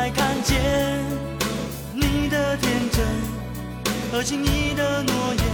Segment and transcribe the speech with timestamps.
[0.00, 0.58] 佛还看见
[1.92, 3.06] 你的天真
[4.10, 5.44] 和轻易的诺言。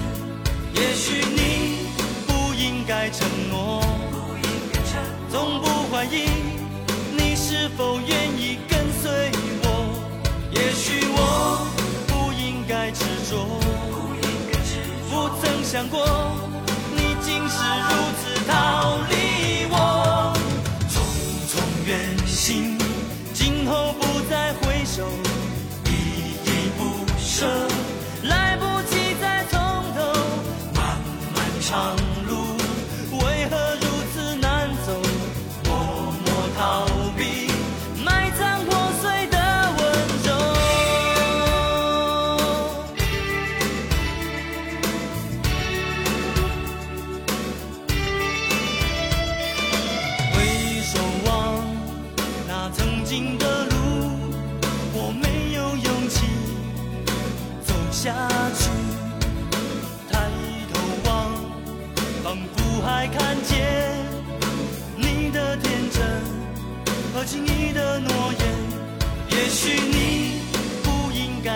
[0.74, 1.88] 也许你
[2.28, 3.82] 不应该承诺，
[5.32, 6.28] 从不怀疑
[7.18, 9.32] 你是否愿意跟随
[9.64, 9.68] 我。
[10.52, 11.66] 也许我
[12.06, 13.48] 不应该执着，
[15.10, 16.06] 不曾想过
[16.94, 17.58] 你竟是
[17.88, 19.25] 如此逃离
[27.38, 27.65] 不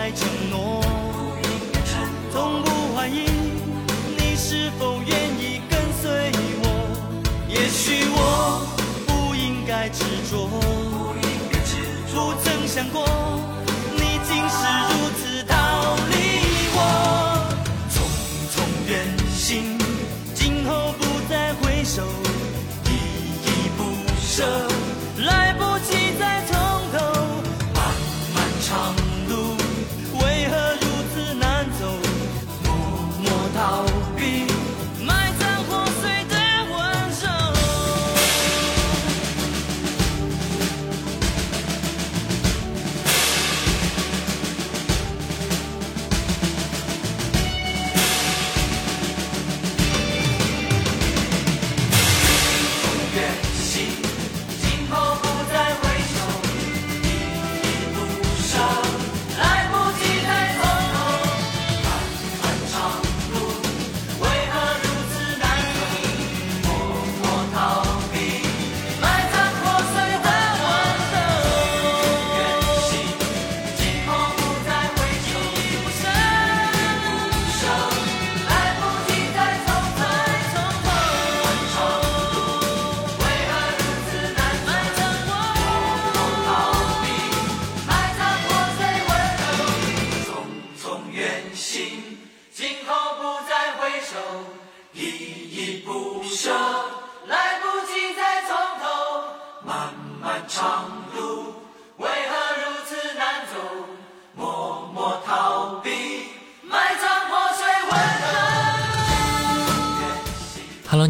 [0.01, 0.81] 不应该承诺，
[2.31, 3.25] 从不怀疑
[4.17, 6.31] 你是否愿意跟随
[6.63, 6.65] 我。
[7.47, 8.65] 也许我
[9.05, 10.47] 不应该执着，
[12.11, 13.05] 不曾想过
[13.95, 15.00] 你竟是如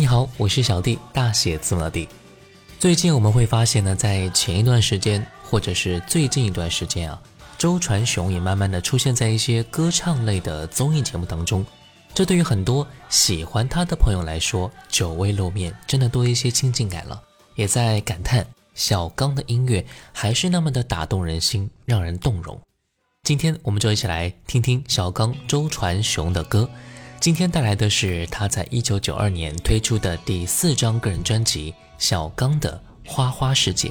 [0.01, 2.09] 你好，我是小弟，大写字母的弟。
[2.79, 7.21] 最近我们会发现呢，在前一段时间，或者是最近一段时间啊，
[7.55, 11.63] 周传雄也慢慢的出现在一些歌唱类的综艺节目当中。
[12.15, 17.21] 这对于很多喜欢他的朋友来说，久未露面，真的多一些亲近感了。
[17.53, 18.43] 也在感叹
[18.73, 22.59] 小刚的音乐还是那么的打动人心，让人动容。
[23.21, 26.67] 今天我们就一起来听听小刚周传雄的歌。
[27.21, 33.89] 今天带来的是他在一九九二年推出的第四张个人专辑《小刚的花花世界》。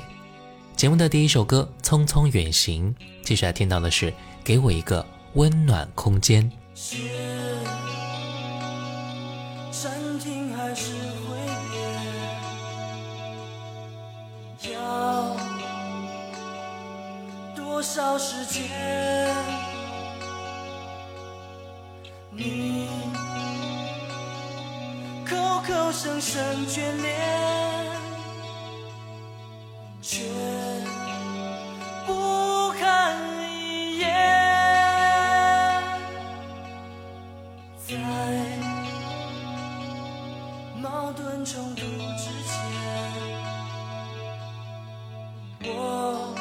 [0.74, 2.92] 节目的第一首歌《匆匆远行》，
[3.24, 4.10] 接下来听到的是
[4.42, 6.50] 《给我一个温暖空间》。
[9.70, 10.92] 暂停还是
[11.28, 11.38] 挥
[14.60, 14.72] 别？
[14.72, 15.36] 要
[17.54, 19.69] 多少时间？
[22.32, 22.88] 你
[25.28, 25.36] 口
[25.66, 27.20] 口声声眷恋，
[30.00, 30.22] 却
[32.06, 34.08] 不看一眼，
[37.84, 37.96] 在
[40.80, 41.82] 矛盾冲突
[42.16, 42.54] 之前，
[45.64, 46.32] 我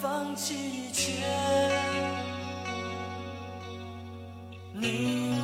[0.00, 1.26] 放弃一切。
[4.78, 5.34] 你。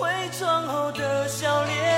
[0.00, 1.89] 伪装后的笑脸，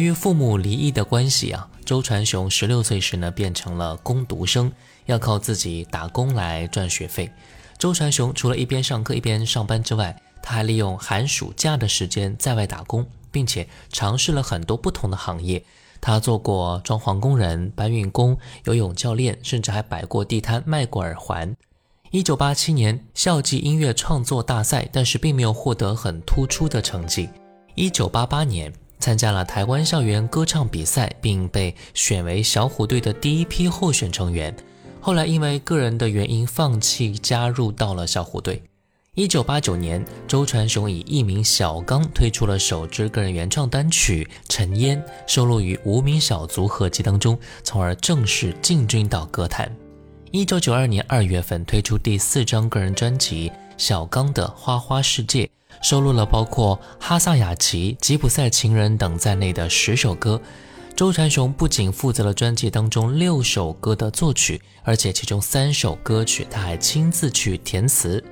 [0.00, 4.72] 由于父母离异的关系啊，周传雄十六岁时呢变成了工读生，
[5.04, 7.30] 要靠自己打工来赚学费。
[7.76, 15.62] 周传雄除了一边上课一边上班之外，他还利用寒暑假的时间在外打工，并且尝试了很多不同的行业。
[16.00, 21.54] 他做过装潢工人、搬运工、游泳教练，甚至还摆过地摊卖过耳环。
[22.10, 27.28] 一九八七年校际音乐创作大赛，但是并没有获得很突出的成绩。
[27.74, 34.54] 一九八八年参加了台湾校园歌唱比赛，并被选为小虎队的第一批候选成员。
[35.00, 38.62] 后来因为个人的原因放弃加入到了小虎队。
[39.14, 49.74] 一九八九年，周传雄以艺名小刚推出了首支个人原创单曲《尘烟》，收录于无名小卒合辑当中，从而正式进军到歌坛。
[50.30, 55.44] 一九九二年二月份推出第四张个人专辑《小刚的花花世界》，
[55.80, 60.40] 收录了包括《哈萨雅奇》《吉普赛情人》等在内的十首歌。
[60.94, 68.22] 周传雄不仅负责了专辑当中六首歌的作曲，而且其中三首歌曲他还亲自去填词。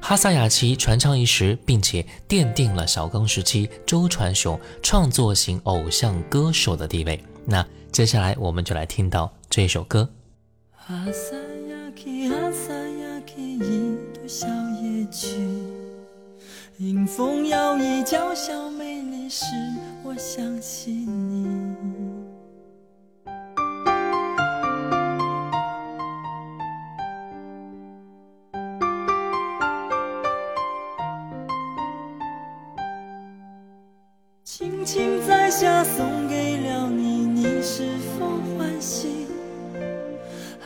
[0.00, 7.18] 哈萨雅奇传唱一时，并且奠定了小刚时期周传雄创作型偶像歌手的地位。
[7.46, 10.08] 那接下来我们就来听到这首歌。
[16.78, 19.44] 迎风摇曳，娇小美丽，使
[20.02, 21.46] 我想起你。
[34.42, 37.86] 轻轻摘下，送给了你，你是
[38.18, 38.26] 否
[38.58, 39.28] 欢喜？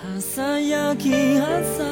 [0.02, 1.46] 阿萨雅奇，哈
[1.76, 1.84] 萨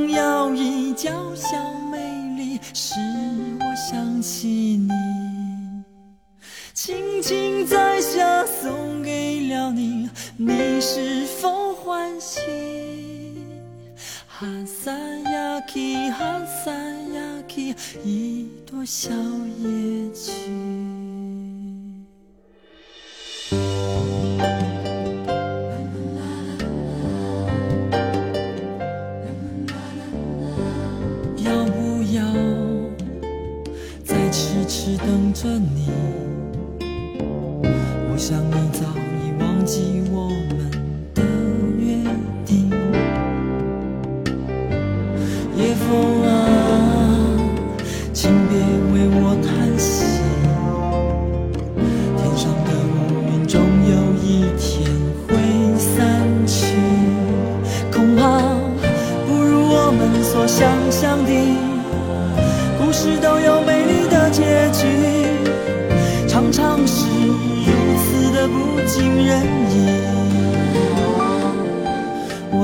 [0.00, 1.56] 迎风摇曳，娇小
[1.90, 1.98] 美
[2.36, 2.94] 丽，使
[3.58, 4.90] 我想起你。
[6.72, 12.40] 轻轻摘下，送给了你，你是否欢喜？
[14.26, 19.10] 哈萨雅奇，哈萨雅奇，一朵小
[19.58, 20.99] 野菊。
[38.30, 38.86] 想你早
[39.24, 40.49] 已忘记我。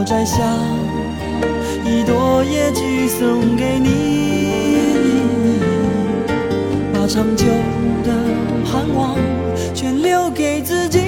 [0.06, 0.36] 摘下
[1.84, 3.88] 一朵野菊送给你，
[6.94, 7.44] 把长久
[8.04, 8.12] 的
[8.64, 9.16] 盼望
[9.74, 11.00] 全留给自己。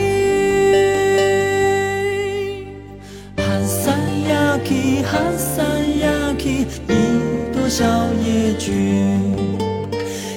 [3.37, 3.93] 哈萨
[4.29, 5.63] 雅奇，哈萨
[6.03, 7.85] 雅奇，一朵小
[8.27, 8.73] 野菊，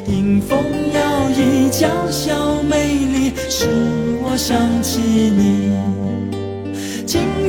[0.05, 0.59] 迎风
[0.93, 1.01] 摇
[1.35, 3.65] 曳，娇小美丽，使
[4.21, 5.71] 我想起你，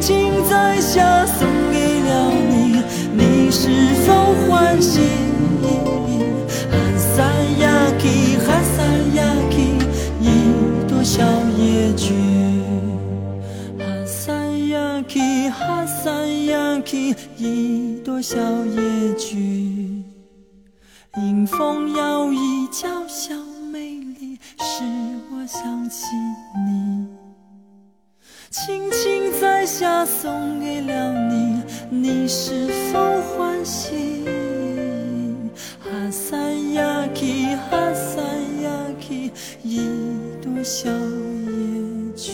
[0.03, 2.83] 轻轻在下送给了你，
[3.15, 4.99] 你是否欢喜？
[6.69, 7.23] 哈萨
[7.61, 8.83] 雅琪，哈萨
[9.15, 9.79] 雅琪，
[10.21, 10.27] 一
[10.89, 11.23] 朵小
[11.57, 12.15] 野菊。
[13.79, 16.11] 哈萨雅琪，哈萨
[16.51, 20.03] 雅琪，一朵小野菊。
[21.19, 23.37] 迎风摇曳，娇小
[23.73, 23.79] 美
[24.19, 24.83] 丽，使
[25.31, 26.07] 我想起
[26.67, 26.72] 你。
[29.67, 34.25] 下送给了你，你是否欢喜？
[35.81, 36.37] 哈萨
[36.75, 38.21] 雅琪，哈萨
[38.63, 39.31] 雅琪，
[39.63, 39.81] 一
[40.43, 42.33] 朵小野菊。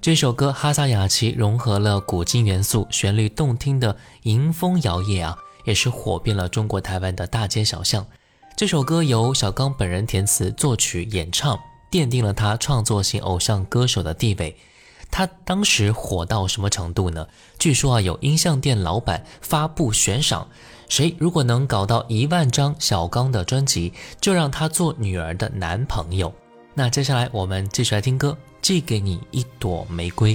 [0.00, 8.06] 这首歌《哈萨雅琪》融合了古今元素，旋律动听的迎风摇曳啊，也是火遍了中国台湾的大街小巷。
[8.56, 11.58] 这首歌由小刚本人填词、作曲、演唱，
[11.90, 14.56] 奠定了他创作型偶像歌手的地位。
[15.12, 17.28] 他当时火到什么程度呢？
[17.58, 20.48] 据说啊，有音像店老板发布悬赏，
[20.88, 26.32] 谁如果能搞到一万张小刚的专辑，就让他做女儿的男朋友。
[26.74, 28.30] 那接下来我们继续来听歌，
[28.62, 30.34] 《寄给你一朵玫瑰》。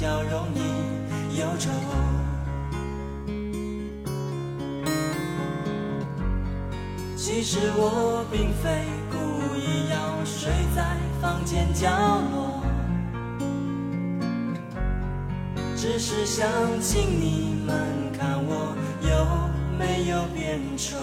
[0.00, 1.68] 较容易忧愁？
[7.18, 9.18] 其实我并非故
[9.58, 11.90] 意要睡在房间角
[12.32, 12.64] 落，
[15.76, 16.48] 只是想
[16.80, 17.76] 请你们
[18.18, 19.26] 看我有
[19.78, 20.96] 没有变丑。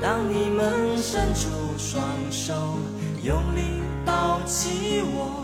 [0.00, 2.78] 当你们伸出双手，
[3.22, 5.37] 用力抱起我，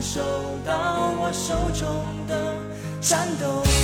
[0.00, 0.20] 受
[0.64, 2.54] 到我手中的
[3.00, 3.77] 颤抖？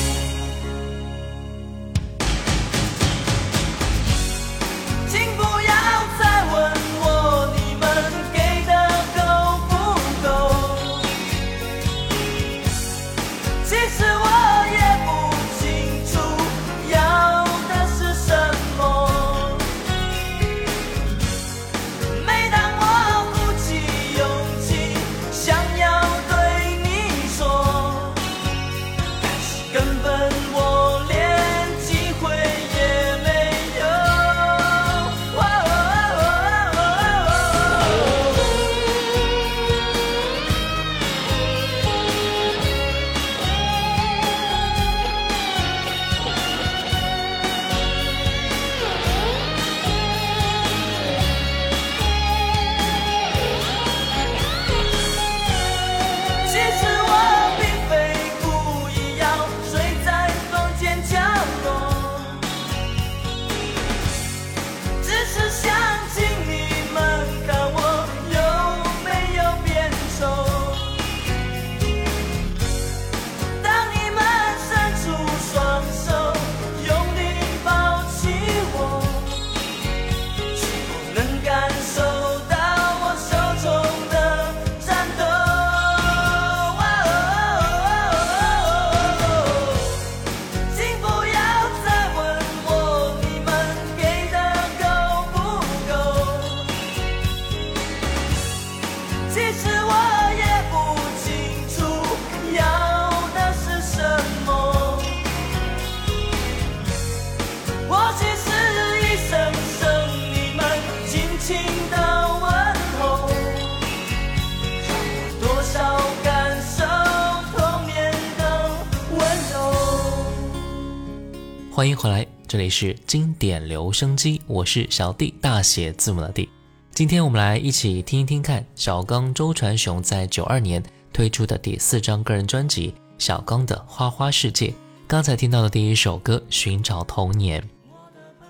[122.64, 126.48] 里是经典留声机，我是小弟，大写字母的弟。
[126.94, 134.68] 今天我们来一起听一听看小刚周传雄在九二年推出的第四张个人专辑《小刚的花花世界》。
[135.06, 137.60] 刚才听到的第一首歌《寻找童年》，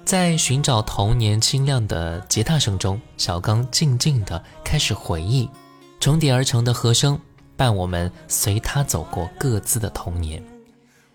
[0.05, 5.51] 在寻找童年清亮的吉他声中，小刚静静地开始回忆，
[5.99, 7.19] 重叠而成的和声
[7.57, 10.41] 伴我们随他走过各自的童年。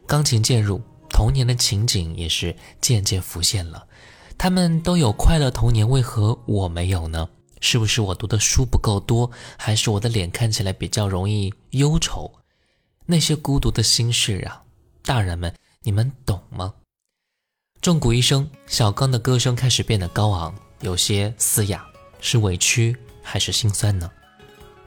[0.05, 3.85] 钢琴渐入，童年的情景也是渐渐浮现了。
[4.37, 7.27] 他们都有快乐童年，为何我没有呢？
[7.61, 12.31] 是不是我读的书不够多，还是我的脸看起来比较容易忧愁？
[13.05, 14.63] 那些孤独的心事啊，
[15.03, 16.73] 大人们，你们懂吗？
[17.81, 21.85] 重鼓一声，小刚的歌声开始变得高昂，有些嘶哑，
[22.21, 24.09] 是委屈还是心酸呢？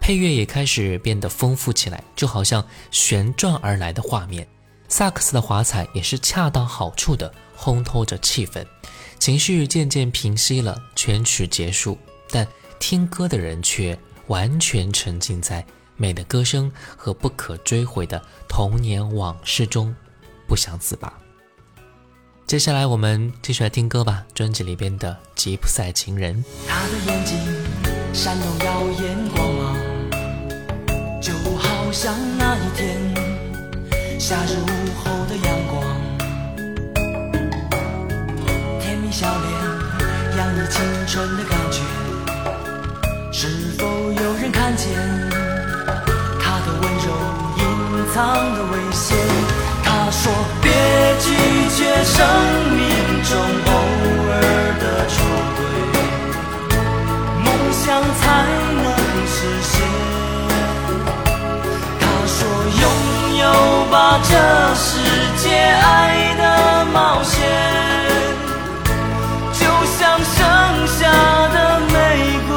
[0.00, 4.48] 配乐也开始变得丰富起来，就好像旋转而来的画面。
[4.92, 8.62] 萨克斯的华彩也是恰到好处的烘托着气氛，
[9.18, 12.46] 情绪渐渐平息了，全曲结束，但
[12.78, 15.64] 听歌的人却完全沉浸在
[15.96, 19.96] 美的歌声和不可追回的童年往事中，
[20.46, 21.10] 不想自拔。
[22.46, 26.44] 接下来我们继续来听歌吧，专辑里边的《吉普赛情人》。
[26.68, 27.38] 他的眼睛
[28.12, 29.74] 闪动耀眼光芒，
[31.18, 32.91] 就好像那一天
[34.32, 34.64] 夏日午
[34.96, 35.84] 后的阳光。
[38.80, 39.46] 甜蜜笑脸
[40.38, 41.82] 洋溢青春的感觉，
[43.30, 43.46] 是
[43.78, 44.88] 否有人看见
[46.40, 47.12] 他的温柔
[47.58, 47.62] 隐
[48.14, 49.14] 藏的危险？
[49.84, 50.72] 他说：别
[51.20, 51.28] 拒
[51.76, 52.26] 绝生
[52.70, 52.80] 命
[53.24, 53.70] 中偶
[54.30, 54.32] 尔
[54.80, 55.14] 的出
[55.58, 55.60] 轨，
[57.44, 57.84] 梦想
[58.16, 58.24] 才
[64.20, 64.34] 这
[64.74, 64.90] 世
[65.38, 66.42] 界爱的
[66.92, 67.38] 冒险，
[69.54, 70.34] 就像盛
[70.86, 71.00] 夏
[71.48, 71.56] 的
[71.92, 71.94] 玫
[72.48, 72.50] 瑰。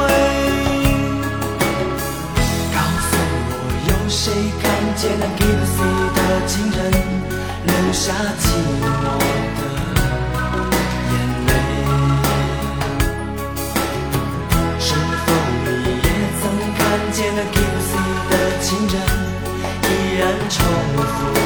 [2.72, 3.10] 告诉
[3.48, 3.54] 我，
[3.88, 4.22] 有谁
[4.60, 4.64] 看
[4.96, 5.80] 见那 Gypsy
[6.14, 6.78] 的情人
[7.64, 8.42] 流下寂
[8.82, 8.84] 寞
[9.56, 9.60] 的
[11.10, 11.14] 眼
[11.46, 11.50] 泪？
[14.78, 14.88] 是
[15.24, 15.26] 否
[15.64, 15.66] 你
[16.04, 16.06] 也
[16.40, 16.44] 曾
[16.76, 16.78] 看
[17.12, 17.96] 见那 Gypsy
[18.30, 18.94] 的情人
[19.82, 20.54] 依然重
[21.06, 21.45] 复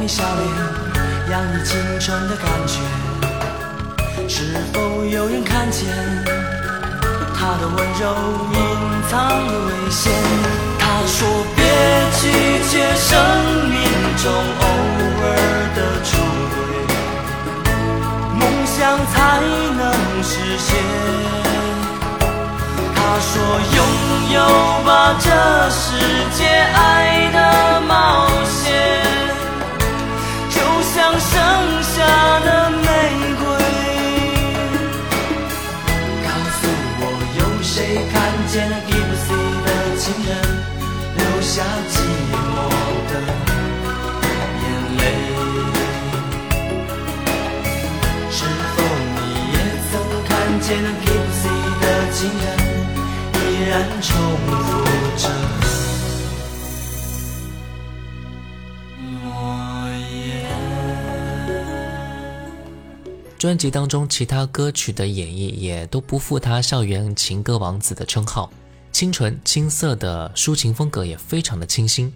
[0.00, 0.42] 你笑脸
[1.30, 2.80] 洋溢青春的感觉。
[4.26, 5.86] 是否有人看见
[7.34, 8.16] 他的温柔
[8.54, 8.58] 隐
[9.10, 10.10] 藏的危险？
[10.78, 11.62] 他说：别
[12.18, 12.32] 拒
[12.70, 13.10] 绝生
[13.68, 13.76] 命
[14.22, 14.64] 中偶
[15.20, 15.26] 尔
[15.76, 16.08] 的出
[16.54, 16.56] 轨，
[18.38, 18.78] 梦想
[19.12, 19.14] 才
[19.76, 19.82] 能
[20.22, 20.68] 实现。
[22.96, 23.32] 他说
[23.76, 23.78] ：“拥
[24.32, 24.36] 有
[24.86, 24.88] 吧
[25.20, 25.28] 这
[25.68, 25.84] 世
[26.38, 27.38] 界爱的
[27.86, 27.90] 冒
[28.46, 28.64] 险，
[31.10, 31.98] 就像盛夏
[32.40, 32.84] 的玫
[33.40, 33.42] 瑰。”
[36.22, 36.58] 告诉
[37.00, 37.02] 我，
[37.36, 37.74] 有谁
[38.12, 38.14] 看
[38.46, 39.34] 见了 Gypsy
[39.66, 39.68] 的
[39.98, 40.30] 情人
[41.16, 41.50] 流下
[41.90, 41.92] 寂
[42.30, 42.32] 寞
[43.10, 43.12] 的
[44.62, 44.64] 眼
[44.98, 45.02] 泪？
[48.30, 48.38] 是
[48.76, 48.78] 否
[49.16, 49.18] 你
[49.50, 49.54] 也
[49.90, 49.92] 曾
[50.28, 52.44] 看见了 Gypsy 的情人？
[53.34, 53.36] 依
[53.68, 54.14] 然重
[63.40, 68.52] 专辑当中其他歌曲的演绎也都不负他校园情歌王子的称号，
[68.92, 72.12] 清纯青涩的抒情风格也非常的清新。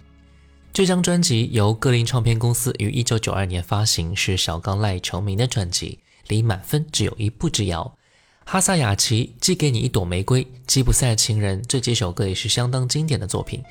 [0.71, 7.97] 这张专辑由格林唱片公司于一九九二年发行，是小刚赖成名的专辑，离满分只有一步之遥。
[8.43, 13.63] 哈萨雅琪寄给你一朵玫瑰，吉普赛情人这几首歌也是相当经典的作品。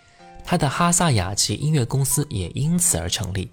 [0.45, 3.49] 他的哈萨雅琪音乐公司也因此而成立。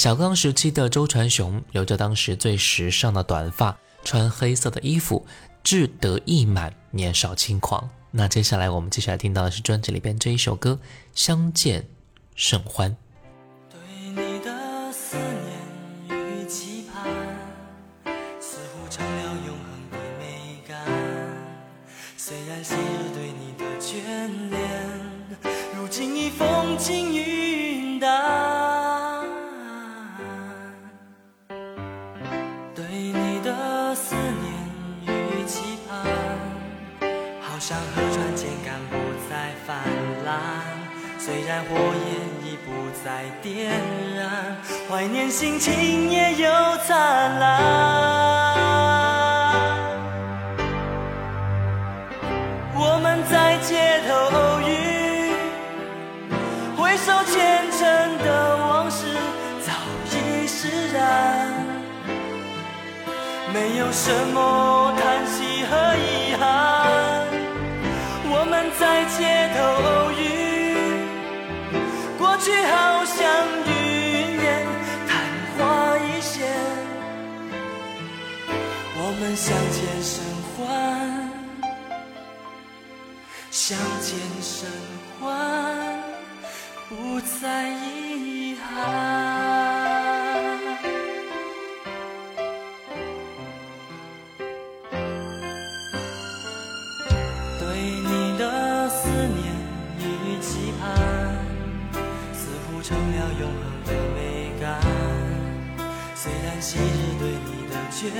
[0.00, 5.26] 小刚时期的周传雄留着当时最时尚的短发，穿黑色的衣服，
[5.62, 7.90] 志得意满，年少轻狂。
[8.10, 10.80] 那接下来我们接下来听到的是专辑里边这一首歌
[11.14, 11.86] 《相见
[12.34, 12.92] 甚欢》。
[41.22, 42.70] 虽然火焰已不
[43.04, 43.70] 再点
[44.16, 44.56] 燃，
[44.88, 46.50] 怀念心情也有
[46.86, 47.44] 灿烂。
[52.74, 55.36] 我们在街头偶遇，
[56.74, 59.04] 回首前尘的往事
[59.60, 59.72] 早
[60.06, 61.52] 已释然，
[63.52, 67.26] 没有什么叹息和遗憾。
[68.32, 70.29] 我们在街头偶遇。
[72.42, 73.20] 去好像
[73.66, 73.70] 云
[74.40, 74.66] 烟，
[75.06, 75.08] 昙
[75.58, 75.60] 花
[75.98, 76.48] 一现。
[78.96, 80.24] 我们相见甚
[80.56, 80.58] 欢，
[83.50, 84.70] 相见甚
[85.20, 85.28] 欢，
[86.88, 89.79] 不再遗憾。
[108.00, 108.16] 眷恋，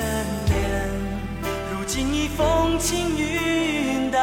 [1.72, 4.20] 如今已风轻云淡。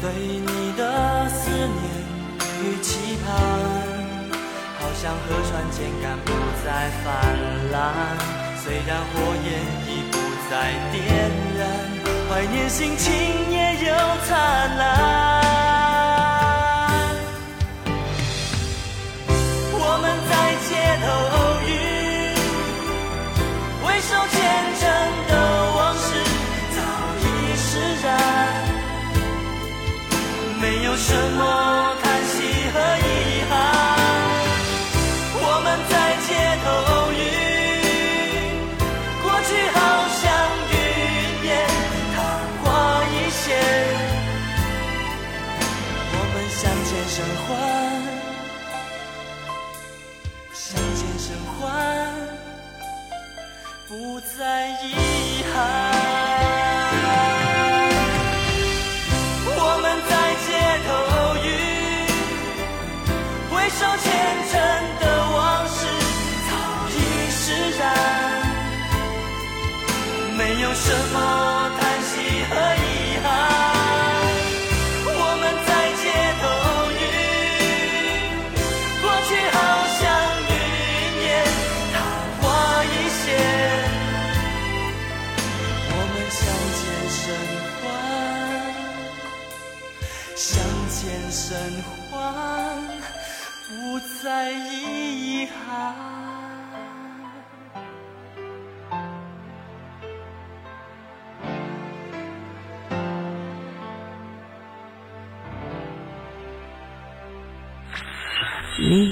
[0.00, 1.68] 对你的思念
[2.62, 3.28] 与期盼，
[4.80, 5.20] 好像河
[5.50, 6.32] 川间干不
[6.64, 7.06] 再泛
[7.70, 7.76] 滥。
[8.64, 9.12] 虽然火
[9.44, 9.46] 焰
[9.86, 10.16] 已不
[10.48, 10.96] 再点
[11.58, 11.60] 燃，
[12.30, 13.12] 怀念心情
[64.12, 64.52] 前尘
[65.00, 65.04] 的
[65.34, 65.78] 往事
[66.48, 66.52] 早
[66.90, 66.98] 已
[67.30, 67.42] 释
[67.78, 67.82] 然，
[70.36, 71.16] 没有什么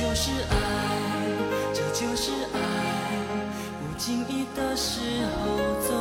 [0.00, 0.56] 就是爱，
[1.74, 2.58] 这就是爱。
[3.78, 4.98] 不经意的时
[5.36, 5.92] 候总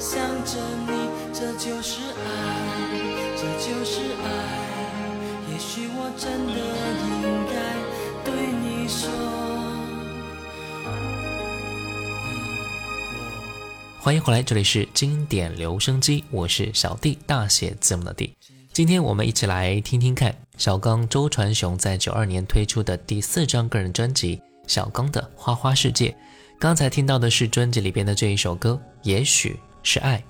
[0.00, 0.92] 想着你，
[1.34, 2.24] 这就是爱，
[3.36, 4.24] 这就是爱。
[5.52, 6.54] 也许我真的
[7.20, 7.52] 应该
[8.24, 8.32] 对
[8.62, 9.10] 你说。
[14.00, 18.34] 欢迎回来，这里是经典留声机，我是小弟，大写字母的弟。
[18.72, 24.36] 今天我们一起来听听看小刚周传雄在九二年推出的第四张个人专辑
[24.68, 26.10] 《小刚的花花世界》。
[26.56, 30.22] 刚才听到的是专辑里边的这一首歌，也许是爱。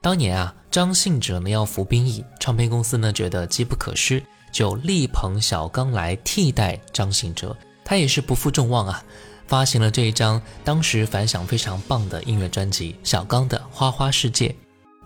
[0.00, 7.56] 当年啊，张信哲呢要服兵役，唱片公司呢觉得机不可失，就力捧小刚来替代张信哲。
[7.84, 9.02] 他也是不负众望啊，
[9.48, 14.46] 发行了这一张当时反响非常棒的音乐专辑《小刚的花花世界》。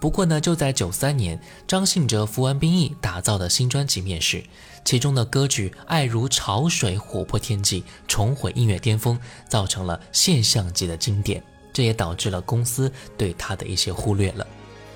[0.01, 1.38] 不过呢，就在九三年，
[1.68, 4.42] 张信哲服完兵役打造的新专辑面世，
[4.82, 11.42] 其中的歌曲《爱如潮水》火破天际，重回音乐巅峰，造成了现象级的经典。
[11.72, 14.46] 这也导致了公司对他的一些忽略了。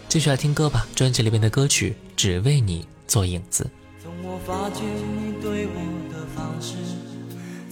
[0.09, 3.65] 继续来听歌吧，专辑里面的歌曲《只为你做影子》。
[4.03, 6.77] 从我发觉你对我的方式，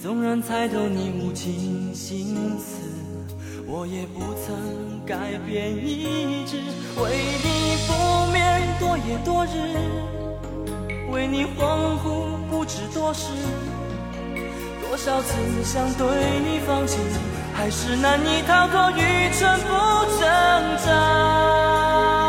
[0.01, 3.02] 纵然猜透你无情心思，
[3.67, 6.57] 我也不曾改变一直。
[7.01, 7.09] 为
[7.43, 7.91] 你不
[8.31, 9.49] 眠多夜多日，
[11.11, 13.27] 为你恍惚不知多时。
[14.81, 15.33] 多少次
[15.63, 16.05] 想对
[16.41, 16.99] 你放弃，
[17.53, 19.69] 还是难以逃脱愚蠢不
[20.19, 20.21] 挣
[20.85, 22.22] 扎。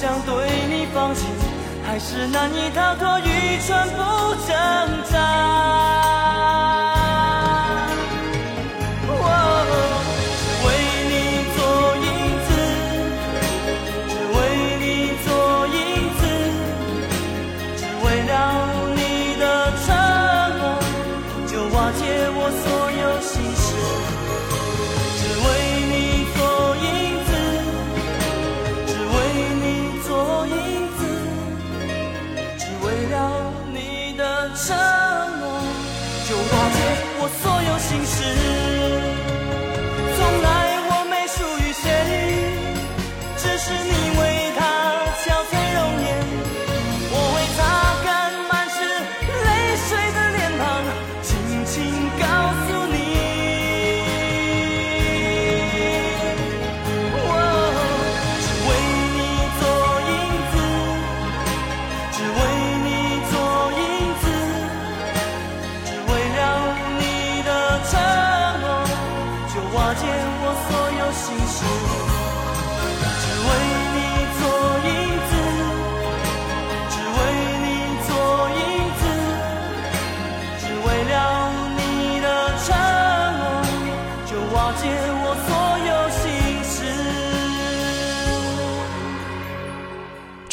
[0.00, 0.32] 想对
[0.68, 1.26] 你放弃，
[1.84, 4.54] 还是难以逃脱愚蠢不挣
[5.10, 6.17] 扎。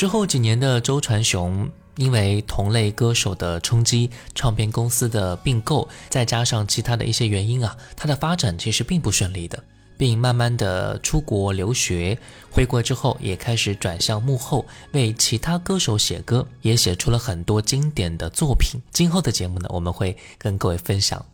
[0.06, 9.64] 之后几年的周传雄，因为同类歌手的冲击、唱片公司的并购，再加上其他的一些原因啊，他的发展其实并不顺利的，
[9.98, 12.16] 并慢慢的出国留学，
[12.52, 18.80] 回国之后也开始转向幕后，为其他歌手写歌，也写出了很多经典的作品。
[18.92, 21.26] 今后的节目呢，我们会跟各位分享。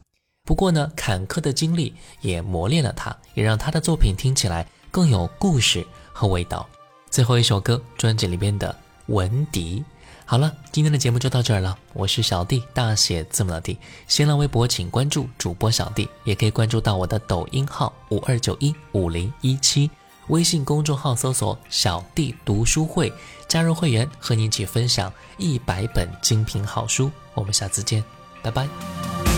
[0.46, 6.66] 不过呢，坎坷的经历也磨练了他，也让他的作品听起来更有故事和味道。
[7.12, 8.74] 最后一首歌，专辑里边的
[9.14, 9.80] 《文迪》。
[10.24, 11.78] 好了，今天的节目就到这儿了。
[11.91, 13.78] 我是小弟，大写字母的弟。
[14.07, 19.91] 新浪微博请关注主播小弟，也可以关注到我的抖音号五二九一五零一七，
[20.30, 23.12] 微信公众号搜索“小弟读书会”，
[23.45, 27.12] 加入会员，和你一起分享一百本精品好书。
[27.34, 28.01] 我们下次见，
[28.41, 29.31] 拜拜。